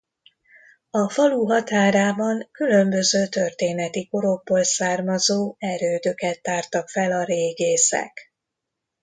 A 0.89 1.09
falu 1.09 1.45
határában 1.45 2.47
különböző 2.51 3.27
történeti 3.27 4.07
korokból 4.07 4.63
származó 4.63 5.55
erődöket 5.59 6.41
tártak 6.41 6.89
fel 6.89 7.11
a 7.11 7.23
régészek. 7.23 8.33